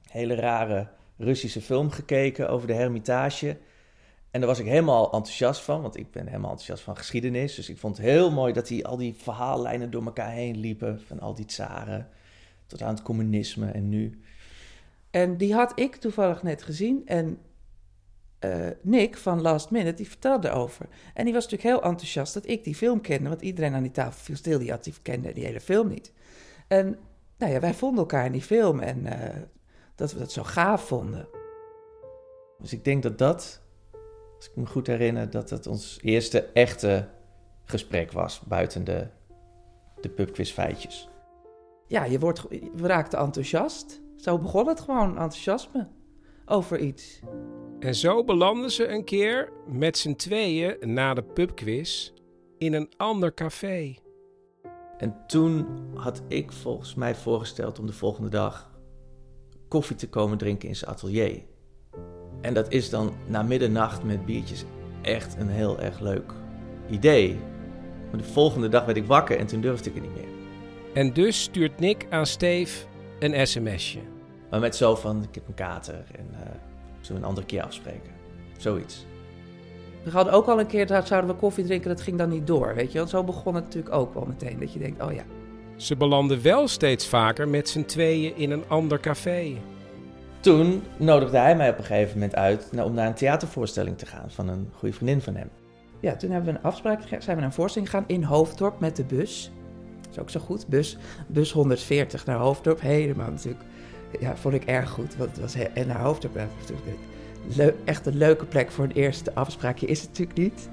hele 0.09 0.35
rare 0.35 0.89
Russische 1.17 1.61
film 1.61 1.91
gekeken 1.91 2.49
over 2.49 2.67
de 2.67 2.75
Hermitage. 2.75 3.57
En 4.37 4.43
daar 4.43 4.50
was 4.50 4.61
ik 4.61 4.66
helemaal 4.66 5.05
enthousiast 5.05 5.61
van, 5.61 5.83
want 5.83 5.97
ik 5.97 6.11
ben 6.11 6.26
helemaal 6.26 6.50
enthousiast 6.50 6.83
van 6.83 6.97
geschiedenis. 6.97 7.55
Dus 7.55 7.69
ik 7.69 7.78
vond 7.78 7.97
het 7.97 8.07
heel 8.07 8.31
mooi 8.31 8.52
dat 8.52 8.66
die, 8.66 8.87
al 8.87 8.97
die 8.97 9.14
verhaallijnen 9.14 9.90
door 9.90 10.05
elkaar 10.05 10.31
heen 10.31 10.57
liepen. 10.57 11.00
Van 11.00 11.21
al 11.21 11.35
die 11.35 11.45
tsaren 11.45 12.09
tot 12.66 12.83
aan 12.83 12.95
het 12.95 13.02
communisme 13.02 13.71
en 13.71 13.88
nu. 13.88 14.21
En 15.11 15.37
die 15.37 15.55
had 15.55 15.78
ik 15.78 15.97
toevallig 15.97 16.43
net 16.43 16.62
gezien. 16.62 17.02
En 17.07 17.38
uh, 18.40 18.66
Nick 18.83 19.16
van 19.16 19.40
Last 19.40 19.71
Minute, 19.71 19.97
die 19.97 20.09
vertelde 20.09 20.49
erover. 20.49 20.87
En 21.14 21.25
die 21.25 21.35
was 21.35 21.45
natuurlijk 21.45 21.75
heel 21.75 21.90
enthousiast 21.90 22.35
dat 22.35 22.49
ik 22.49 22.64
die 22.64 22.75
film 22.75 23.00
kende. 23.00 23.28
Want 23.28 23.43
iedereen 23.43 23.75
aan 23.75 23.83
die 23.83 23.90
tafel 23.90 24.25
viel 24.25 24.37
stil, 24.37 24.59
die 24.59 24.71
had 24.71 24.85
die 24.85 24.95
kende 25.02 25.33
die 25.33 25.45
hele 25.45 25.61
film 25.61 25.88
niet. 25.88 26.12
En 26.69 26.99
nou 27.38 27.52
ja, 27.52 27.61
wij 27.61 27.75
vonden 27.75 27.99
elkaar 27.99 28.26
in 28.26 28.33
die 28.33 28.43
film 28.43 28.81
en 28.81 29.07
uh, 29.07 29.12
dat 29.95 30.12
we 30.12 30.19
dat 30.19 30.33
zo 30.33 30.43
gaaf 30.43 30.87
vonden. 30.87 31.28
Dus 32.59 32.73
ik 32.73 32.85
denk 32.85 33.02
dat 33.02 33.19
dat 33.19 33.64
als 34.37 34.47
ik 34.47 34.57
me 34.57 34.66
goed 34.66 34.87
herinner, 34.87 35.31
dat 35.31 35.50
het 35.50 35.66
ons 35.66 35.99
eerste 36.02 36.40
echte 36.43 37.09
gesprek 37.64 38.12
was 38.12 38.40
buiten 38.40 38.85
de, 38.85 39.07
de 40.00 40.09
pubquiz 40.09 40.50
feitjes. 40.50 41.09
Ja, 41.87 42.05
je 42.05 42.19
wordt, 42.19 42.43
we 42.75 42.87
raakten 42.87 43.19
enthousiast. 43.19 44.00
Zo 44.16 44.38
begon 44.38 44.69
het 44.69 44.81
gewoon, 44.81 45.09
enthousiasme 45.09 45.88
over 46.47 46.78
iets. 46.78 47.21
En 47.78 47.95
zo 47.95 48.25
belanden 48.25 48.71
ze 48.71 48.88
een 48.88 49.05
keer 49.05 49.52
met 49.66 49.99
z'n 49.99 50.14
tweeën 50.14 50.76
na 50.81 51.14
de 51.14 51.23
pubquiz 51.23 52.12
in 52.59 52.73
een 52.73 52.93
ander 52.97 53.35
café. 53.35 53.95
En 54.99 55.16
toen 55.26 55.66
had 55.95 56.23
ik 56.28 56.52
volgens 56.52 56.95
mij 56.95 57.14
voorgesteld 57.14 57.78
om 57.78 57.87
de 57.87 57.93
volgende 57.93 58.31
dag 58.31 58.71
koffie 59.69 59.97
te 59.97 60.09
komen 60.09 60.38
drinken 60.38 60.69
in 60.69 60.76
zijn 60.76 60.90
atelier. 60.90 61.43
En 62.40 62.55
dat 62.55 62.73
is 62.73 62.90
dan 62.90 63.14
na 63.26 63.43
middernacht 63.43 64.05
met 64.05 64.25
biertjes 64.25 64.64
echt 65.02 65.37
een 65.38 65.49
heel 65.49 65.81
erg 65.81 66.00
leuk 66.00 66.33
idee. 66.90 67.38
Maar 68.11 68.21
de 68.21 68.26
volgende 68.26 68.69
dag 68.69 68.85
werd 68.85 68.97
ik 68.97 69.07
wakker 69.07 69.38
en 69.38 69.47
toen 69.47 69.61
durfde 69.61 69.88
ik 69.88 69.95
het 69.95 70.05
niet 70.05 70.14
meer. 70.14 70.35
En 70.95 71.12
dus 71.12 71.43
stuurt 71.43 71.78
Nick 71.78 72.07
aan 72.11 72.26
Steve 72.26 72.87
een 73.19 73.47
sms'je. 73.47 74.00
Maar 74.50 74.61
met 74.61 74.76
zo 74.76 74.95
van, 74.95 75.23
ik 75.23 75.35
heb 75.35 75.49
een 75.49 75.55
kater 75.55 76.05
en 76.12 76.26
uh, 76.33 76.38
zullen 77.00 77.21
we 77.21 77.26
een 77.26 77.28
andere 77.28 77.47
keer 77.47 77.62
afspreken. 77.62 78.12
Zoiets. 78.57 79.07
We 80.02 80.11
hadden 80.11 80.33
ook 80.33 80.47
al 80.47 80.61
een 80.61 80.66
keer, 80.66 80.87
dat 80.87 81.07
zouden 81.07 81.31
we 81.31 81.37
koffie 81.37 81.64
drinken, 81.64 81.88
dat 81.88 82.00
ging 82.00 82.19
dan 82.19 82.28
niet 82.28 82.47
door, 82.47 82.75
weet 82.75 82.93
je. 82.93 82.99
Want 82.99 83.11
zo 83.11 83.25
begon 83.25 83.55
het 83.55 83.64
natuurlijk 83.64 83.95
ook 83.95 84.14
wel 84.14 84.25
meteen, 84.25 84.59
dat 84.59 84.73
je 84.73 84.78
denkt, 84.78 85.02
oh 85.02 85.12
ja. 85.12 85.23
Ze 85.76 85.97
belanden 85.97 86.43
wel 86.43 86.69
steeds 86.69 87.07
vaker 87.07 87.49
met 87.49 87.69
z'n 87.69 87.85
tweeën 87.85 88.37
in 88.37 88.50
een 88.50 88.64
ander 88.69 89.00
café. 89.00 89.57
Toen 90.40 90.83
nodigde 90.97 91.38
hij 91.38 91.57
mij 91.57 91.71
op 91.71 91.78
een 91.78 91.85
gegeven 91.85 92.14
moment 92.14 92.35
uit 92.35 92.71
om 92.85 92.95
naar 92.95 93.07
een 93.07 93.14
theatervoorstelling 93.14 93.99
te 93.99 94.07
gaan 94.07 94.31
van 94.31 94.49
een 94.49 94.71
goede 94.73 94.95
vriendin 94.95 95.21
van 95.21 95.37
hem. 95.37 95.50
Ja, 96.00 96.16
toen 96.16 96.31
hebben 96.31 96.52
we 96.52 96.59
een 96.59 96.64
afspraak 96.64 97.00
zijn 97.09 97.21
we 97.21 97.35
naar 97.35 97.43
een 97.43 97.52
voorstelling 97.52 97.90
gegaan 97.90 98.09
in 98.09 98.23
Hoofddorp 98.23 98.81
met 98.81 98.97
de 98.97 99.05
bus. 99.05 99.50
Dat 100.00 100.11
is 100.11 100.19
ook 100.19 100.31
zo 100.31 100.40
goed. 100.40 100.66
Bus, 100.66 100.99
bus 101.26 101.52
140 101.52 102.26
naar 102.26 102.38
Hoofddorp. 102.38 102.81
Helemaal 102.81 103.31
natuurlijk. 103.31 103.64
Ja, 104.21 104.37
vond 104.37 104.55
ik 104.55 104.64
erg 104.64 104.90
goed. 104.90 105.16
Want 105.16 105.31
het 105.31 105.40
was 105.40 105.55
en 105.55 105.87
naar 105.87 106.00
Hoofddorp. 106.00 106.40
Le 107.57 107.75
echt 107.85 108.07
een 108.07 108.16
leuke 108.16 108.45
plek 108.45 108.71
voor 108.71 108.85
een 108.85 108.93
eerste 108.93 109.35
afspraakje 109.35 109.87
is 109.87 110.00
het 110.00 110.09
natuurlijk 110.09 110.38
niet. 110.38 110.69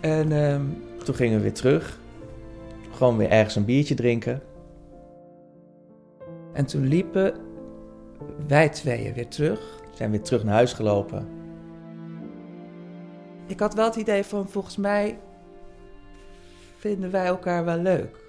En 0.00 0.32
ehm, 0.32 0.62
toen 1.04 1.14
gingen 1.14 1.36
we 1.36 1.42
weer 1.42 1.52
terug. 1.52 1.98
Gewoon 2.90 3.16
weer 3.16 3.30
ergens 3.30 3.56
een 3.56 3.64
biertje 3.64 3.94
drinken. 3.94 4.42
En 6.52 6.66
toen 6.66 6.88
liepen 6.88 7.34
wij 8.46 8.68
tweeën 8.68 9.14
weer 9.14 9.28
terug. 9.28 9.80
Zijn 9.94 10.10
weer 10.10 10.22
terug 10.22 10.44
naar 10.44 10.54
huis 10.54 10.72
gelopen. 10.72 11.28
Ik 13.46 13.60
had 13.60 13.74
wel 13.74 13.84
het 13.84 13.96
idee 13.96 14.22
van, 14.24 14.48
volgens 14.48 14.76
mij 14.76 15.18
vinden 16.76 17.10
wij 17.10 17.26
elkaar 17.26 17.64
wel 17.64 17.78
leuk. 17.78 18.20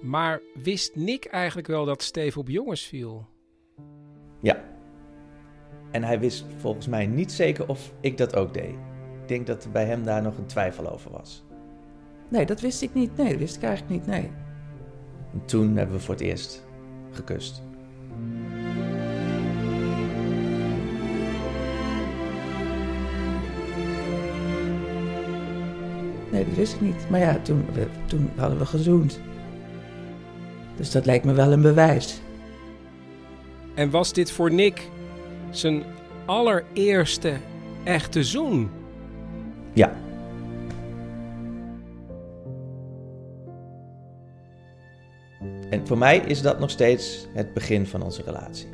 Maar 0.00 0.40
wist 0.62 0.96
Nick 0.96 1.24
eigenlijk 1.24 1.66
wel 1.66 1.84
dat 1.84 2.02
Steve 2.02 2.38
op 2.38 2.48
jongens 2.48 2.86
viel? 2.86 3.26
Ja. 4.40 4.64
En 5.90 6.04
hij 6.04 6.20
wist 6.20 6.44
volgens 6.56 6.86
mij 6.86 7.06
niet 7.06 7.32
zeker 7.32 7.68
of 7.68 7.92
ik 8.00 8.16
dat 8.16 8.36
ook 8.36 8.54
deed. 8.54 8.74
Ik 9.22 9.28
denk 9.28 9.46
dat 9.46 9.64
er 9.64 9.70
bij 9.70 9.84
hem 9.84 10.04
daar 10.04 10.22
nog 10.22 10.38
een 10.38 10.46
twijfel 10.46 10.92
over 10.92 11.10
was. 11.10 11.44
Nee, 12.28 12.46
dat 12.46 12.60
wist 12.60 12.82
ik 12.82 12.94
niet. 12.94 13.16
Nee, 13.16 13.30
dat 13.30 13.38
wist 13.38 13.56
ik 13.56 13.62
eigenlijk 13.62 14.00
niet. 14.00 14.06
Nee. 14.06 14.30
En 15.32 15.44
toen 15.44 15.76
hebben 15.76 15.96
we 15.96 16.02
voor 16.02 16.14
het 16.14 16.22
eerst 16.22 16.66
gekust. 17.10 17.62
Nee, 26.30 26.44
dat 26.44 26.54
wist 26.54 26.74
ik 26.74 26.80
niet. 26.80 27.10
Maar 27.10 27.20
ja, 27.20 27.38
toen, 27.42 27.66
toen 28.06 28.30
hadden 28.36 28.58
we 28.58 28.66
gezoend. 28.66 29.20
Dus 30.76 30.90
dat 30.90 31.06
lijkt 31.06 31.24
me 31.24 31.32
wel 31.32 31.52
een 31.52 31.62
bewijs. 31.62 32.20
En 33.74 33.90
was 33.90 34.12
dit 34.12 34.32
voor 34.32 34.52
Nick 34.52 34.88
zijn 35.50 35.82
allereerste 36.24 37.36
echte 37.84 38.24
zoen? 38.24 38.70
Ja. 39.72 39.92
En 45.70 45.86
voor 45.86 45.98
mij 45.98 46.18
is 46.18 46.42
dat 46.42 46.58
nog 46.58 46.70
steeds 46.70 47.28
het 47.34 47.54
begin 47.54 47.86
van 47.86 48.02
onze 48.02 48.22
relatie. 48.22 48.68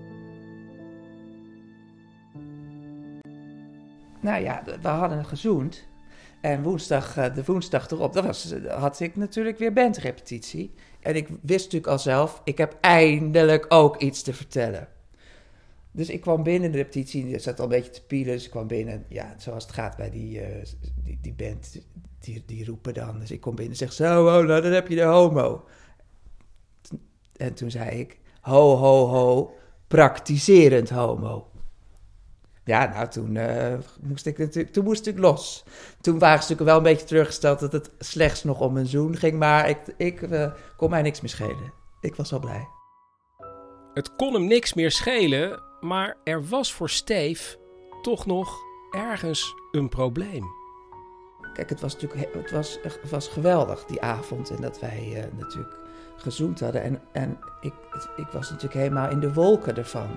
Nou 4.20 4.42
ja, 4.42 4.62
we 4.82 4.88
hadden 4.88 5.24
gezoend. 5.24 5.86
En 6.46 6.62
woensdag, 6.62 7.16
eh, 7.16 7.34
de 7.34 7.44
woensdag 7.44 7.90
erop, 7.90 8.12
dat 8.12 8.24
was, 8.24 8.54
had 8.68 9.00
ik 9.00 9.16
natuurlijk 9.16 9.58
weer 9.58 9.72
bandrepetitie. 9.72 10.74
En 11.00 11.16
ik 11.16 11.28
wist 11.28 11.64
natuurlijk 11.64 11.92
al 11.92 11.98
zelf, 11.98 12.40
ik 12.44 12.58
heb 12.58 12.76
eindelijk 12.80 13.66
ook 13.68 13.96
iets 13.96 14.22
te 14.22 14.32
vertellen. 14.32 14.88
Dus 15.90 16.08
ik 16.08 16.20
kwam 16.20 16.42
binnen 16.42 16.70
de 16.70 16.76
repetitie, 16.76 17.34
er 17.34 17.40
zat 17.40 17.58
al 17.58 17.64
een 17.64 17.70
beetje 17.70 17.90
te 17.90 18.02
pielen. 18.02 18.34
Dus 18.34 18.44
ik 18.44 18.50
kwam 18.50 18.66
binnen, 18.66 19.04
ja, 19.08 19.34
zoals 19.38 19.64
het 19.64 19.72
gaat 19.72 19.96
bij 19.96 20.10
die, 20.10 20.40
uh, 20.40 20.46
die, 21.04 21.18
die, 21.20 21.34
band, 21.34 21.80
die, 22.18 22.42
die 22.46 22.64
roepen 22.64 22.94
dan. 22.94 23.18
Dus 23.18 23.30
ik 23.30 23.40
kom 23.40 23.54
binnen 23.54 23.72
en 23.72 23.78
zeg 23.78 23.92
zo, 23.92 24.26
oh, 24.26 24.46
nou 24.46 24.62
dan 24.62 24.72
heb 24.72 24.88
je 24.88 24.94
de 24.94 25.02
homo. 25.02 25.64
En 27.36 27.54
toen 27.54 27.70
zei 27.70 28.00
ik, 28.00 28.18
ho, 28.40 28.76
ho, 28.76 29.06
ho, 29.06 29.54
praktiserend 29.86 30.90
homo. 30.90 31.50
Ja, 32.66 32.86
nou, 32.86 33.08
toen, 33.08 33.34
uh, 33.34 33.74
moest 34.02 34.26
ik 34.26 34.38
natuurlijk, 34.38 34.72
toen 34.72 34.84
moest 34.84 35.06
ik 35.06 35.18
los. 35.18 35.64
Toen 36.00 36.18
waren 36.18 36.42
ze 36.42 36.50
natuurlijk 36.50 36.68
wel 36.68 36.76
een 36.76 36.94
beetje 36.94 37.06
teruggesteld 37.06 37.58
dat 37.58 37.72
het 37.72 37.90
slechts 37.98 38.44
nog 38.44 38.60
om 38.60 38.76
een 38.76 38.86
zoen 38.86 39.16
ging. 39.16 39.38
Maar 39.38 39.68
ik, 39.68 39.78
ik 39.96 40.20
uh, 40.20 40.52
kon 40.76 40.90
mij 40.90 41.02
niks 41.02 41.20
meer 41.20 41.30
schelen. 41.30 41.72
Ik 42.00 42.14
was 42.14 42.30
wel 42.30 42.40
blij. 42.40 42.68
Het 43.94 44.16
kon 44.16 44.34
hem 44.34 44.46
niks 44.46 44.74
meer 44.74 44.90
schelen, 44.90 45.62
maar 45.80 46.16
er 46.24 46.48
was 46.48 46.72
voor 46.72 46.90
Steve 46.90 47.56
toch 48.02 48.26
nog 48.26 48.58
ergens 48.90 49.54
een 49.72 49.88
probleem. 49.88 50.44
Kijk, 51.52 51.68
het 51.68 51.80
was 51.80 51.92
natuurlijk 51.92 52.34
het 52.34 52.50
was, 52.50 52.78
het 52.82 53.10
was 53.10 53.28
geweldig 53.28 53.84
die 53.84 54.00
avond 54.00 54.50
en 54.50 54.60
dat 54.60 54.80
wij 54.80 55.12
uh, 55.12 55.38
natuurlijk 55.38 55.76
gezoend 56.16 56.60
hadden. 56.60 56.82
En, 56.82 57.02
en 57.12 57.38
ik, 57.60 57.72
ik 58.16 58.28
was 58.32 58.50
natuurlijk 58.50 58.80
helemaal 58.80 59.10
in 59.10 59.20
de 59.20 59.32
wolken 59.32 59.76
ervan. 59.76 60.08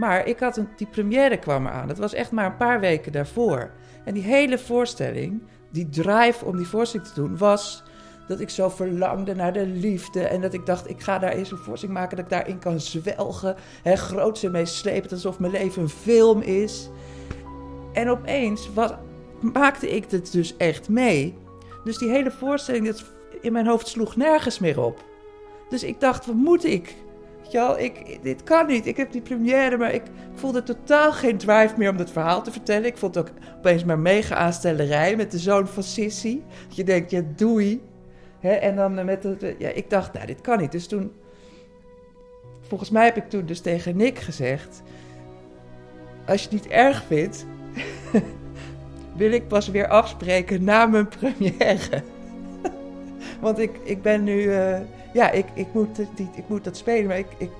Maar 0.00 0.26
ik 0.26 0.38
had 0.38 0.56
een, 0.56 0.68
die 0.76 0.86
première 0.86 1.36
kwam 1.36 1.66
eraan. 1.66 1.88
Dat 1.88 1.98
was 1.98 2.14
echt 2.14 2.30
maar 2.30 2.46
een 2.46 2.56
paar 2.56 2.80
weken 2.80 3.12
daarvoor. 3.12 3.70
En 4.04 4.14
die 4.14 4.22
hele 4.22 4.58
voorstelling, 4.58 5.42
die 5.70 5.88
drive 5.88 6.44
om 6.44 6.56
die 6.56 6.66
voorstelling 6.66 7.08
te 7.08 7.20
doen, 7.20 7.36
was 7.36 7.82
dat 8.28 8.40
ik 8.40 8.50
zo 8.50 8.68
verlangde 8.68 9.34
naar 9.34 9.52
de 9.52 9.66
liefde. 9.66 10.22
En 10.22 10.40
dat 10.40 10.54
ik 10.54 10.66
dacht, 10.66 10.90
ik 10.90 11.00
ga 11.00 11.18
daar 11.18 11.32
eens 11.32 11.50
een 11.50 11.58
voorstelling 11.58 11.98
maken 11.98 12.16
dat 12.16 12.24
ik 12.24 12.30
daarin 12.30 12.58
kan 12.58 12.80
zwelgen. 12.80 13.56
Hè, 13.82 13.96
groots 13.96 14.42
en 14.42 14.50
meeslepend, 14.50 15.12
alsof 15.12 15.38
mijn 15.38 15.52
leven 15.52 15.82
een 15.82 15.88
film 15.88 16.40
is. 16.40 16.88
En 17.92 18.10
opeens 18.10 18.72
was, 18.74 18.90
maakte 19.52 19.90
ik 19.90 20.10
het 20.10 20.32
dus 20.32 20.56
echt 20.56 20.88
mee. 20.88 21.36
Dus 21.84 21.98
die 21.98 22.10
hele 22.10 22.30
voorstelling, 22.30 22.86
dat 22.86 23.04
in 23.40 23.52
mijn 23.52 23.66
hoofd 23.66 23.88
sloeg 23.88 24.16
nergens 24.16 24.58
meer 24.58 24.80
op. 24.80 25.04
Dus 25.68 25.82
ik 25.82 26.00
dacht, 26.00 26.26
wat 26.26 26.34
moet 26.34 26.64
ik? 26.64 26.94
Ja, 27.50 27.76
ik, 27.76 28.18
dit 28.22 28.42
kan 28.42 28.66
niet. 28.66 28.86
Ik 28.86 28.96
heb 28.96 29.12
die 29.12 29.20
première, 29.20 29.76
maar 29.76 29.94
ik 29.94 30.02
voelde 30.34 30.62
totaal 30.62 31.12
geen 31.12 31.38
drive 31.38 31.74
meer 31.76 31.90
om 31.90 31.96
dat 31.96 32.10
verhaal 32.10 32.42
te 32.42 32.52
vertellen. 32.52 32.86
Ik 32.86 32.96
vond 32.96 33.14
het 33.14 33.28
ook 33.28 33.34
opeens 33.56 33.84
maar 33.84 33.98
mega 33.98 34.34
aanstellerij 34.34 35.16
met 35.16 35.30
de 35.30 35.38
zoon 35.38 35.68
van 35.68 35.82
Sissy. 35.82 36.40
Dat 36.66 36.76
je 36.76 36.84
denkt, 36.84 37.10
ja, 37.10 37.22
doei. 37.36 37.80
En 38.40 38.76
dan 38.76 39.04
met 39.04 39.22
het, 39.22 39.54
ja, 39.58 39.68
ik 39.68 39.90
dacht, 39.90 40.12
nou, 40.12 40.26
dit 40.26 40.40
kan 40.40 40.58
niet. 40.58 40.72
Dus 40.72 40.86
toen, 40.86 41.12
volgens 42.60 42.90
mij 42.90 43.04
heb 43.04 43.16
ik 43.16 43.28
toen 43.28 43.46
dus 43.46 43.60
tegen 43.60 43.96
Nick 43.96 44.18
gezegd: 44.18 44.82
Als 46.26 46.42
je 46.42 46.48
het 46.48 46.62
niet 46.62 46.72
erg 46.72 47.04
vindt, 47.06 47.46
wil 49.16 49.32
ik 49.32 49.48
pas 49.48 49.68
weer 49.68 49.88
afspreken 49.88 50.64
na 50.64 50.86
mijn 50.86 51.08
première. 51.08 52.02
Want 53.40 53.58
ik, 53.58 53.70
ik 53.82 54.02
ben 54.02 54.24
nu. 54.24 54.42
Uh, 54.42 54.78
ja, 55.12 55.30
ik, 55.30 55.46
ik, 55.54 55.66
moet, 55.72 55.96
die, 55.96 56.28
ik 56.34 56.44
moet 56.46 56.64
dat 56.64 56.76
spelen, 56.76 57.06
maar 57.06 57.18
ik, 57.18 57.28
ik, 57.36 57.50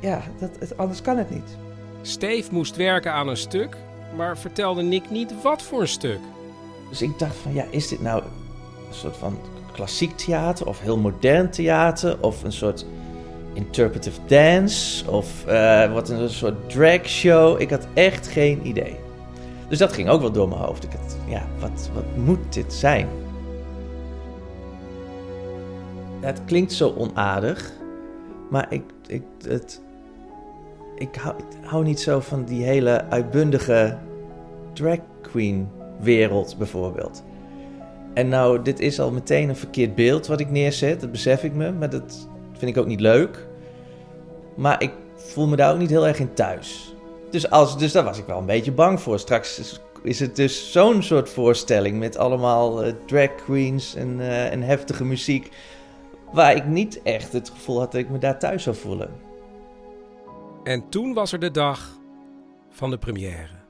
ja, 0.00 0.22
dat, 0.38 0.50
het, 0.58 0.76
anders 0.76 1.02
kan 1.02 1.18
het 1.18 1.30
niet. 1.30 1.56
Steve 2.02 2.52
moest 2.52 2.76
werken 2.76 3.12
aan 3.12 3.28
een 3.28 3.36
stuk, 3.36 3.76
maar 4.16 4.38
vertelde 4.38 4.82
Nick 4.82 5.10
niet 5.10 5.42
wat 5.42 5.62
voor 5.62 5.80
een 5.80 5.88
stuk. 5.88 6.18
Dus 6.88 7.02
ik 7.02 7.18
dacht 7.18 7.36
van, 7.36 7.54
ja, 7.54 7.64
is 7.70 7.88
dit 7.88 8.02
nou 8.02 8.22
een 8.88 8.94
soort 8.94 9.16
van 9.16 9.38
klassiek 9.72 10.16
theater 10.16 10.66
of 10.66 10.80
heel 10.80 10.98
modern 10.98 11.50
theater 11.50 12.16
of 12.20 12.44
een 12.44 12.52
soort 12.52 12.86
interpretive 13.52 14.20
dance 14.26 15.10
of 15.10 15.44
uh, 15.48 15.92
wat 15.92 16.08
een 16.08 16.30
soort 16.30 16.70
drag 16.70 17.08
show? 17.08 17.60
Ik 17.60 17.70
had 17.70 17.86
echt 17.94 18.26
geen 18.26 18.66
idee. 18.66 18.96
Dus 19.68 19.78
dat 19.78 19.92
ging 19.92 20.08
ook 20.08 20.20
wel 20.20 20.32
door 20.32 20.48
mijn 20.48 20.60
hoofd. 20.60 20.84
Ik 20.84 20.90
had, 20.90 21.16
ja, 21.28 21.46
wat, 21.58 21.90
wat 21.94 22.16
moet 22.16 22.52
dit 22.52 22.72
zijn? 22.72 23.08
Het 26.24 26.44
klinkt 26.44 26.72
zo 26.72 26.94
onaardig, 26.96 27.72
maar 28.50 28.66
ik, 28.72 28.82
ik, 29.06 29.22
het, 29.48 29.82
ik, 30.96 31.14
hou, 31.14 31.36
ik 31.36 31.66
hou 31.66 31.84
niet 31.84 32.00
zo 32.00 32.20
van 32.20 32.44
die 32.44 32.64
hele 32.64 33.04
uitbundige 33.04 33.98
drag 34.72 34.98
queen 35.20 35.68
wereld 36.00 36.58
bijvoorbeeld. 36.58 37.24
En 38.14 38.28
nou, 38.28 38.62
dit 38.62 38.80
is 38.80 39.00
al 39.00 39.10
meteen 39.10 39.48
een 39.48 39.56
verkeerd 39.56 39.94
beeld 39.94 40.26
wat 40.26 40.40
ik 40.40 40.50
neerzet, 40.50 41.00
dat 41.00 41.10
besef 41.10 41.44
ik 41.44 41.54
me, 41.54 41.72
maar 41.72 41.90
dat 41.90 42.28
vind 42.52 42.70
ik 42.70 42.76
ook 42.76 42.86
niet 42.86 43.00
leuk. 43.00 43.46
Maar 44.54 44.82
ik 44.82 44.92
voel 45.16 45.46
me 45.46 45.56
daar 45.56 45.72
ook 45.72 45.78
niet 45.78 45.90
heel 45.90 46.06
erg 46.06 46.18
in 46.18 46.34
thuis. 46.34 46.94
Dus, 47.30 47.50
als, 47.50 47.78
dus 47.78 47.92
daar 47.92 48.04
was 48.04 48.18
ik 48.18 48.26
wel 48.26 48.38
een 48.38 48.46
beetje 48.46 48.72
bang 48.72 49.00
voor. 49.00 49.18
Straks 49.18 49.80
is 50.02 50.20
het 50.20 50.36
dus 50.36 50.72
zo'n 50.72 51.02
soort 51.02 51.28
voorstelling 51.28 51.98
met 51.98 52.16
allemaal 52.16 52.86
uh, 52.86 52.92
drag 53.06 53.34
queens 53.34 53.94
en, 53.94 54.16
uh, 54.18 54.52
en 54.52 54.62
heftige 54.62 55.04
muziek 55.04 55.50
waar 56.32 56.56
ik 56.56 56.66
niet 56.66 57.02
echt 57.02 57.32
het 57.32 57.50
gevoel 57.50 57.78
had 57.78 57.92
dat 57.92 58.00
ik 58.00 58.10
me 58.10 58.18
daar 58.18 58.38
thuis 58.38 58.62
zou 58.62 58.76
voelen. 58.76 59.10
En 60.64 60.88
toen 60.88 61.14
was 61.14 61.32
er 61.32 61.38
de 61.38 61.50
dag 61.50 61.98
van 62.70 62.90
de 62.90 62.98
première. 62.98 63.62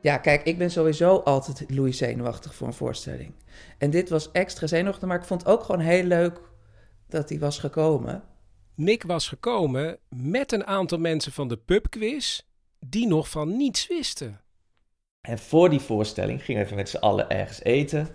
Ja, 0.00 0.18
kijk, 0.18 0.42
ik 0.42 0.58
ben 0.58 0.70
sowieso 0.70 1.16
altijd 1.16 1.70
Louis 1.70 1.96
zenuwachtig 1.96 2.54
voor 2.54 2.66
een 2.66 2.72
voorstelling. 2.72 3.34
En 3.78 3.90
dit 3.90 4.08
was 4.08 4.30
extra 4.32 4.66
zenuwachtig, 4.66 5.08
maar 5.08 5.18
ik 5.18 5.24
vond 5.24 5.40
het 5.40 5.50
ook 5.50 5.62
gewoon 5.62 5.80
heel 5.80 6.04
leuk 6.04 6.40
dat 7.08 7.28
hij 7.28 7.38
was 7.38 7.58
gekomen. 7.58 8.22
Nick 8.74 9.02
was 9.02 9.28
gekomen 9.28 9.98
met 10.08 10.52
een 10.52 10.66
aantal 10.66 10.98
mensen 10.98 11.32
van 11.32 11.48
de 11.48 11.56
pubquiz 11.56 12.40
die 12.78 13.06
nog 13.06 13.28
van 13.28 13.56
niets 13.56 13.86
wisten. 13.86 14.40
En 15.20 15.38
voor 15.38 15.70
die 15.70 15.80
voorstelling 15.80 16.44
gingen 16.44 16.66
we 16.66 16.74
met 16.74 16.88
z'n 16.88 16.96
allen 16.96 17.30
ergens 17.30 17.62
eten. 17.62 18.08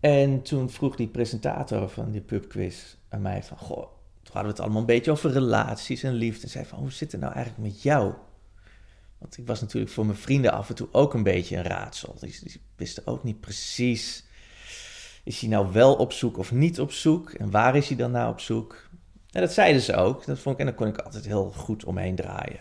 En 0.00 0.42
toen 0.42 0.70
vroeg 0.70 0.96
die 0.96 1.08
presentator 1.08 1.88
van 1.88 2.10
die 2.10 2.20
pubquiz 2.20 2.96
aan 3.08 3.22
mij 3.22 3.42
van... 3.42 3.58
Goh, 3.58 3.76
toen 4.22 4.34
hadden 4.34 4.42
we 4.42 4.48
het 4.48 4.60
allemaal 4.60 4.80
een 4.80 4.86
beetje 4.86 5.10
over 5.10 5.30
relaties 5.30 6.02
en 6.02 6.12
liefde. 6.12 6.42
En 6.42 6.48
zei 6.48 6.64
van, 6.64 6.78
hoe 6.78 6.92
zit 6.92 7.12
het 7.12 7.20
nou 7.20 7.32
eigenlijk 7.34 7.72
met 7.72 7.82
jou? 7.82 8.14
Want 9.18 9.38
ik 9.38 9.46
was 9.46 9.60
natuurlijk 9.60 9.92
voor 9.92 10.06
mijn 10.06 10.18
vrienden 10.18 10.52
af 10.52 10.68
en 10.68 10.74
toe 10.74 10.88
ook 10.92 11.14
een 11.14 11.22
beetje 11.22 11.56
een 11.56 11.62
raadsel. 11.62 12.14
Die, 12.20 12.60
wisten 12.76 13.06
ook 13.06 13.24
niet 13.24 13.40
precies... 13.40 14.26
Is 15.24 15.40
hij 15.40 15.48
nou 15.48 15.72
wel 15.72 15.94
op 15.94 16.12
zoek 16.12 16.38
of 16.38 16.52
niet 16.52 16.80
op 16.80 16.92
zoek? 16.92 17.30
En 17.30 17.50
waar 17.50 17.76
is 17.76 17.88
hij 17.88 17.96
dan 17.96 18.10
nou 18.10 18.30
op 18.30 18.40
zoek? 18.40 18.88
En 19.30 19.40
dat 19.40 19.52
zeiden 19.52 19.82
ze 19.82 19.94
ook. 19.94 20.26
Dat 20.26 20.38
vond 20.38 20.54
ik, 20.54 20.60
en 20.60 20.66
daar 20.66 20.74
kon 20.74 20.86
ik 20.86 20.98
altijd 20.98 21.26
heel 21.26 21.52
goed 21.56 21.84
omheen 21.84 22.14
draaien. 22.14 22.60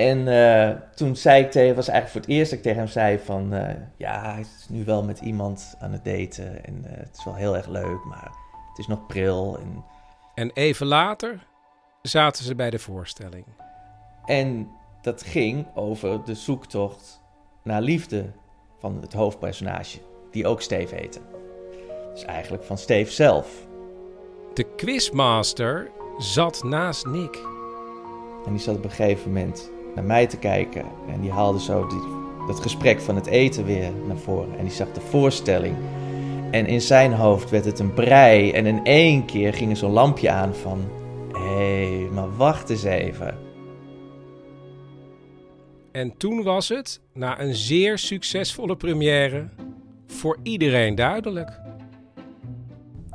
En 0.00 0.26
uh, 0.26 0.80
toen 0.94 1.16
zei 1.16 1.44
ik 1.44 1.50
tegen, 1.50 1.76
was 1.76 1.88
eigenlijk 1.88 2.10
voor 2.10 2.20
het 2.20 2.40
eerst 2.40 2.50
dat 2.50 2.58
ik 2.58 2.64
tegen 2.64 2.78
hem 2.78 2.90
zei 2.90 3.18
van, 3.18 3.54
uh, 3.54 3.68
ja, 3.96 4.32
hij 4.32 4.40
is 4.40 4.66
nu 4.68 4.84
wel 4.84 5.04
met 5.04 5.20
iemand 5.20 5.76
aan 5.78 5.92
het 5.92 6.04
daten 6.04 6.64
en 6.64 6.84
uh, 6.86 6.90
het 6.90 7.16
is 7.18 7.24
wel 7.24 7.34
heel 7.34 7.56
erg 7.56 7.66
leuk, 7.66 8.04
maar 8.04 8.30
het 8.68 8.78
is 8.78 8.86
nog 8.86 9.06
pril. 9.06 9.58
En, 9.58 9.84
en 10.34 10.50
even 10.54 10.86
later 10.86 11.46
zaten 12.02 12.44
ze 12.44 12.54
bij 12.54 12.70
de 12.70 12.78
voorstelling. 12.78 13.44
En 14.24 14.68
dat 15.02 15.22
ging 15.22 15.66
over 15.74 16.24
de 16.24 16.34
zoektocht 16.34 17.22
naar 17.62 17.82
liefde 17.82 18.30
van 18.78 18.98
het 19.00 19.12
hoofdpersonage, 19.12 19.98
die 20.30 20.46
ook 20.46 20.62
Steve 20.62 20.94
heette. 20.94 21.20
Dus 22.12 22.24
eigenlijk 22.24 22.64
van 22.64 22.78
Steve 22.78 23.12
zelf. 23.12 23.66
De 24.54 24.74
quizmaster 24.76 25.90
zat 26.18 26.62
naast 26.62 27.06
Nick. 27.06 27.38
En 28.46 28.52
die 28.52 28.60
zat 28.60 28.76
op 28.76 28.84
een 28.84 28.90
gegeven 28.90 29.32
moment 29.32 29.70
naar 29.94 30.04
mij 30.04 30.26
te 30.26 30.36
kijken. 30.36 30.84
En 31.12 31.20
die 31.20 31.30
haalde 31.30 31.60
zo 31.60 31.86
die, 31.86 32.02
dat 32.46 32.60
gesprek 32.60 33.00
van 33.00 33.14
het 33.14 33.26
eten 33.26 33.64
weer 33.64 33.90
naar 34.06 34.16
voren. 34.16 34.58
En 34.58 34.64
die 34.64 34.74
zag 34.74 34.92
de 34.92 35.00
voorstelling. 35.00 35.76
En 36.50 36.66
in 36.66 36.80
zijn 36.80 37.12
hoofd 37.12 37.50
werd 37.50 37.64
het 37.64 37.78
een 37.78 37.94
brei. 37.94 38.50
En 38.50 38.66
in 38.66 38.84
één 38.84 39.24
keer 39.24 39.54
ging 39.54 39.70
er 39.70 39.76
zo'n 39.76 39.92
lampje 39.92 40.30
aan 40.30 40.54
van... 40.54 40.80
Hé, 41.32 41.96
hey, 41.96 42.08
maar 42.12 42.36
wacht 42.36 42.70
eens 42.70 42.84
even. 42.84 43.38
En 45.92 46.16
toen 46.16 46.42
was 46.42 46.68
het, 46.68 47.00
na 47.12 47.40
een 47.40 47.54
zeer 47.54 47.98
succesvolle 47.98 48.76
première, 48.76 49.48
voor 50.06 50.38
iedereen 50.42 50.94
duidelijk. 50.94 51.60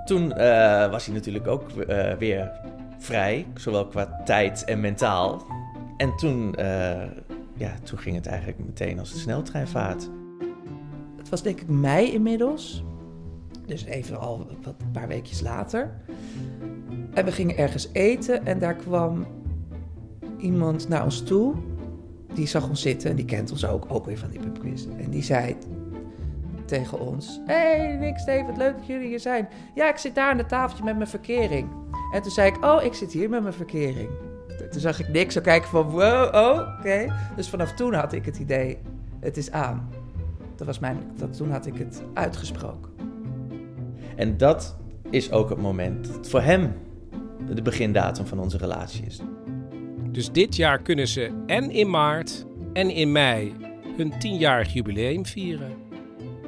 Toen 0.05 0.23
uh, 0.23 0.89
was 0.89 1.05
hij 1.05 1.13
natuurlijk 1.13 1.47
ook 1.47 1.63
uh, 1.89 2.13
weer 2.13 2.51
vrij, 2.97 3.45
zowel 3.55 3.87
qua 3.87 4.21
tijd 4.25 4.63
en 4.63 4.79
mentaal. 4.79 5.45
En 5.97 6.15
toen, 6.15 6.55
uh, 6.59 7.03
ja, 7.53 7.73
toen 7.83 7.97
ging 7.97 8.15
het 8.15 8.25
eigenlijk 8.25 8.59
meteen 8.65 8.99
als 8.99 9.11
de 9.11 9.19
sneltreinvaart. 9.19 10.09
Het 11.17 11.29
was 11.29 11.41
denk 11.41 11.61
ik 11.61 11.67
mei 11.67 12.13
inmiddels. 12.13 12.83
Dus 13.65 13.85
even 13.85 14.19
al 14.19 14.47
een 14.49 14.91
paar 14.91 15.07
weekjes 15.07 15.41
later. 15.41 15.91
En 17.13 17.25
we 17.25 17.31
gingen 17.31 17.57
ergens 17.57 17.89
eten 17.91 18.45
en 18.45 18.59
daar 18.59 18.75
kwam 18.75 19.25
iemand 20.37 20.87
naar 20.87 21.03
ons 21.03 21.23
toe. 21.23 21.53
Die 22.33 22.47
zag 22.47 22.69
ons 22.69 22.81
zitten 22.81 23.09
en 23.09 23.15
die 23.15 23.25
kent 23.25 23.51
ons 23.51 23.65
ook, 23.65 23.85
ook 23.87 24.05
weer 24.05 24.17
van 24.17 24.29
die 24.29 24.39
pubquiz. 24.39 24.85
En 24.97 25.09
die 25.09 25.23
zei 25.23 25.55
tegen 26.65 26.99
ons... 26.99 27.41
hey, 27.45 27.97
Nick, 27.97 28.17
Steven, 28.17 28.45
wat 28.45 28.57
leuk 28.57 28.77
dat 28.77 28.87
jullie 28.87 29.07
hier 29.07 29.19
zijn. 29.19 29.47
Ja, 29.75 29.89
ik 29.89 29.97
zit 29.97 30.15
daar 30.15 30.31
aan 30.31 30.37
de 30.37 30.45
tafeltje 30.45 30.83
met 30.83 30.95
mijn 30.95 31.09
verkering. 31.09 31.69
En 32.13 32.21
toen 32.21 32.31
zei 32.31 32.51
ik, 32.51 32.65
oh, 32.65 32.83
ik 32.83 32.93
zit 32.93 33.11
hier 33.11 33.29
met 33.29 33.41
mijn 33.41 33.53
verkering. 33.53 34.09
Toen 34.71 34.81
zag 34.81 34.99
ik 34.99 35.07
niks 35.07 35.33
zo 35.33 35.41
kijken 35.41 35.69
van, 35.69 35.89
wow, 35.89 36.35
oh, 36.35 36.77
oké. 36.79 37.13
Dus 37.35 37.49
vanaf 37.49 37.73
toen 37.73 37.93
had 37.93 38.13
ik 38.13 38.25
het 38.25 38.37
idee, 38.37 38.77
het 39.19 39.37
is 39.37 39.51
aan. 39.51 39.89
Dat 40.55 40.67
was 40.67 40.79
mijn, 40.79 40.97
dat, 41.17 41.37
toen 41.37 41.51
had 41.51 41.65
ik 41.65 41.77
het 41.77 42.03
uitgesproken. 42.13 42.91
En 44.15 44.37
dat 44.37 44.77
is 45.09 45.31
ook 45.31 45.49
het 45.49 45.57
moment 45.61 46.13
dat 46.13 46.29
voor 46.29 46.41
hem 46.41 46.73
de 47.53 47.61
begindatum 47.61 48.25
van 48.25 48.39
onze 48.39 48.57
relatie 48.57 49.05
is. 49.05 49.21
Dus 50.11 50.31
dit 50.31 50.55
jaar 50.55 50.81
kunnen 50.81 51.07
ze 51.07 51.43
en 51.45 51.71
in 51.71 51.89
maart 51.89 52.45
en 52.73 52.89
in 52.89 53.11
mei 53.11 53.53
hun 53.97 54.19
tienjarig 54.19 54.73
jubileum 54.73 55.25
vieren. 55.25 55.71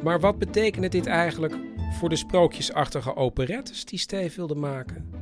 Maar 0.04 0.20
wat 0.20 0.38
betekent 0.38 0.92
dit 0.92 1.06
eigenlijk 1.06 1.56
voor 2.00 2.10
de 2.10 2.16
sprookjesachtige 2.16 3.16
operettes 3.16 3.86
die 3.86 4.00
Steve 4.00 4.36
wilde 4.36 4.56
maken? 4.56 5.17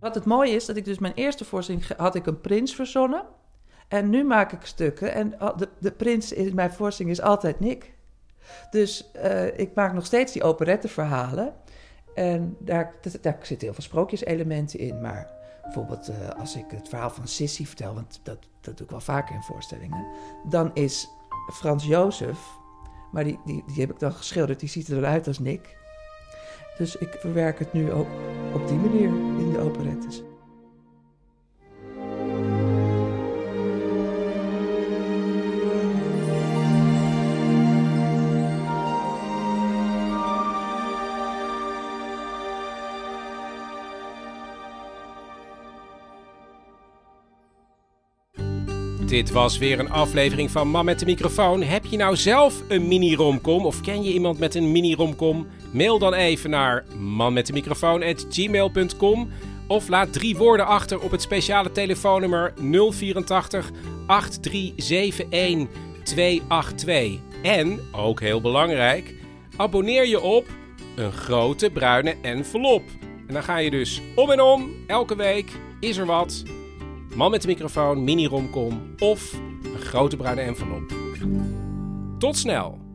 Wat 0.00 0.14
het 0.14 0.24
mooie 0.24 0.54
is, 0.54 0.66
dat 0.66 0.76
ik 0.76 0.84
dus 0.84 0.98
mijn 0.98 1.14
eerste 1.14 1.44
voorstelling 1.44 1.86
had 1.96 2.14
ik 2.14 2.26
een 2.26 2.40
prins 2.40 2.74
verzonnen. 2.74 3.24
En 3.88 4.10
nu 4.10 4.24
maak 4.24 4.52
ik 4.52 4.64
stukken 4.64 5.12
en 5.14 5.30
de, 5.56 5.68
de 5.78 5.92
prins 5.92 6.32
in 6.32 6.54
mijn 6.54 6.72
voorstelling 6.72 7.14
is 7.14 7.22
altijd 7.22 7.60
Nick. 7.60 7.92
Dus 8.70 9.10
uh, 9.16 9.58
ik 9.58 9.74
maak 9.74 9.92
nog 9.92 10.06
steeds 10.06 10.32
die 10.32 10.42
operetteverhalen. 10.42 11.54
En 12.14 12.56
daar, 12.58 12.94
daar 13.20 13.38
zitten 13.42 13.66
heel 13.66 13.74
veel 13.74 13.82
sprookjeselementen 13.82 14.78
in. 14.78 15.00
Maar 15.00 15.30
bijvoorbeeld 15.62 16.10
uh, 16.10 16.28
als 16.28 16.56
ik 16.56 16.64
het 16.70 16.88
verhaal 16.88 17.10
van 17.10 17.28
Sissy 17.28 17.66
vertel, 17.66 17.94
want 17.94 18.20
dat, 18.22 18.38
dat 18.60 18.76
doe 18.76 18.86
ik 18.86 18.90
wel 18.90 19.00
vaker 19.00 19.34
in 19.34 19.42
voorstellingen. 19.42 20.06
Dan 20.48 20.70
is 20.74 21.08
Frans 21.52 21.84
Jozef, 21.84 22.38
maar 23.12 23.24
die, 23.24 23.38
die, 23.44 23.64
die 23.66 23.80
heb 23.80 23.90
ik 23.90 23.98
dan 23.98 24.12
geschilderd, 24.12 24.60
die 24.60 24.68
ziet 24.68 24.88
er 24.88 24.96
eruit 24.96 25.26
als 25.26 25.38
Nick. 25.38 25.78
Dus 26.80 26.96
ik 26.96 27.16
verwerk 27.18 27.58
het 27.58 27.72
nu 27.72 27.92
ook 27.92 28.06
op 28.54 28.68
die 28.68 28.76
manier 28.76 29.08
in 29.38 29.52
de 29.52 29.58
operettes. 29.58 30.22
Dit 49.20 49.30
was 49.30 49.58
weer 49.58 49.78
een 49.78 49.90
aflevering 49.90 50.50
van 50.50 50.68
Man 50.68 50.84
met 50.84 50.98
de 50.98 51.04
microfoon. 51.04 51.62
Heb 51.62 51.86
je 51.86 51.96
nou 51.96 52.16
zelf 52.16 52.62
een 52.68 52.88
mini-romcom 52.88 53.66
of 53.66 53.80
ken 53.80 54.02
je 54.02 54.12
iemand 54.12 54.38
met 54.38 54.54
een 54.54 54.72
mini-romcom? 54.72 55.46
Mail 55.72 55.98
dan 55.98 56.14
even 56.14 56.50
naar 56.50 56.84
manmetdemicrofoon@gmail.com 56.98 59.28
of 59.66 59.88
laat 59.88 60.12
drie 60.12 60.36
woorden 60.36 60.66
achter 60.66 61.00
op 61.00 61.10
het 61.10 61.22
speciale 61.22 61.72
telefoonnummer 61.72 62.52
084 62.56 63.70
8371 64.06 65.66
282. 66.02 67.18
En, 67.42 67.80
ook 67.92 68.20
heel 68.20 68.40
belangrijk, 68.40 69.14
abonneer 69.56 70.06
je 70.06 70.20
op 70.20 70.46
een 70.96 71.12
grote 71.12 71.70
bruine 71.70 72.16
envelop. 72.22 72.82
En 73.26 73.34
dan 73.34 73.42
ga 73.42 73.56
je 73.56 73.70
dus 73.70 74.00
om 74.14 74.30
en 74.30 74.40
om, 74.40 74.70
elke 74.86 75.16
week 75.16 75.50
is 75.80 75.96
er 75.96 76.06
wat 76.06 76.42
Man 77.14 77.30
met 77.30 77.42
de 77.42 77.48
microfoon, 77.48 78.04
mini-romcom 78.04 78.94
of 78.98 79.32
een 79.62 79.80
grote 79.80 80.16
bruine 80.16 80.40
envelop. 80.40 80.92
Tot 82.18 82.36
snel! 82.36 82.89